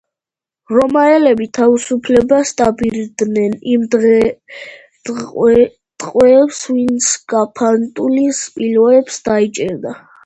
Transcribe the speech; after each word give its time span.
რომაელები 0.75 1.45
თავისუფლებას 1.57 2.53
დაპირდნენ 2.61 3.53
იმ 3.73 3.83
ტყვეებს, 3.97 6.63
ვინც 6.71 7.11
გაფანტულ 7.35 8.17
სპილოებს 8.41 9.21
დაიჭერდა. 9.31 9.95